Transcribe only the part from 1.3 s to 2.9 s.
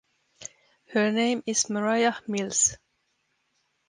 is Mariah Mills.